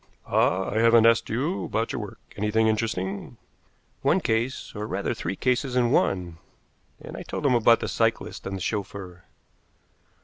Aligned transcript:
"Ah, 0.25 0.71
I 0.71 0.79
haven't 0.79 1.05
asked 1.05 1.29
you 1.29 1.65
about 1.65 1.91
your 1.93 2.01
work. 2.01 2.17
Anything 2.35 2.67
interesting?" 2.67 3.37
"One 4.01 4.19
case, 4.19 4.73
or, 4.73 4.87
rather, 4.87 5.13
three 5.13 5.35
cases 5.35 5.75
in 5.75 5.91
one." 5.91 6.39
And 6.99 7.15
I 7.15 7.21
told 7.21 7.45
him 7.45 7.53
about 7.53 7.81
the 7.81 7.87
cyclists 7.87 8.47
and 8.47 8.57
the 8.57 8.61
chauffeur. 8.61 9.25